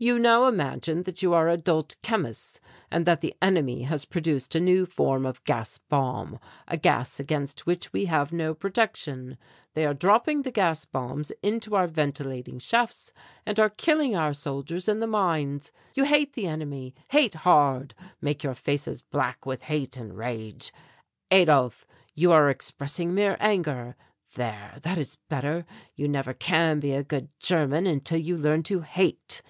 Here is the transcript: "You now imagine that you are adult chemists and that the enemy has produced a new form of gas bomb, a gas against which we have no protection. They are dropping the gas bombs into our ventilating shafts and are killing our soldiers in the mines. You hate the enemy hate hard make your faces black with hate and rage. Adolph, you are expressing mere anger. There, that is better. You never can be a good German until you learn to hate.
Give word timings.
"You 0.00 0.20
now 0.20 0.46
imagine 0.46 1.02
that 1.02 1.20
you 1.24 1.34
are 1.34 1.48
adult 1.48 1.96
chemists 2.02 2.60
and 2.92 3.04
that 3.06 3.20
the 3.20 3.34
enemy 3.42 3.82
has 3.82 4.04
produced 4.04 4.54
a 4.54 4.60
new 4.60 4.86
form 4.86 5.26
of 5.26 5.42
gas 5.42 5.78
bomb, 5.78 6.38
a 6.68 6.76
gas 6.76 7.18
against 7.18 7.66
which 7.66 7.92
we 7.92 8.04
have 8.04 8.32
no 8.32 8.54
protection. 8.54 9.36
They 9.74 9.84
are 9.84 9.94
dropping 9.94 10.42
the 10.42 10.52
gas 10.52 10.84
bombs 10.84 11.32
into 11.42 11.74
our 11.74 11.88
ventilating 11.88 12.60
shafts 12.60 13.12
and 13.44 13.58
are 13.58 13.68
killing 13.68 14.14
our 14.14 14.32
soldiers 14.32 14.88
in 14.88 15.00
the 15.00 15.08
mines. 15.08 15.72
You 15.96 16.04
hate 16.04 16.34
the 16.34 16.46
enemy 16.46 16.94
hate 17.10 17.34
hard 17.34 17.94
make 18.20 18.44
your 18.44 18.54
faces 18.54 19.02
black 19.02 19.44
with 19.44 19.62
hate 19.62 19.96
and 19.96 20.16
rage. 20.16 20.72
Adolph, 21.32 21.88
you 22.14 22.30
are 22.30 22.48
expressing 22.48 23.12
mere 23.12 23.36
anger. 23.40 23.96
There, 24.36 24.78
that 24.84 24.98
is 24.98 25.16
better. 25.28 25.66
You 25.96 26.06
never 26.06 26.32
can 26.34 26.78
be 26.78 26.92
a 26.92 27.02
good 27.02 27.30
German 27.40 27.88
until 27.88 28.18
you 28.20 28.36
learn 28.36 28.62
to 28.62 28.82
hate. 28.82 29.42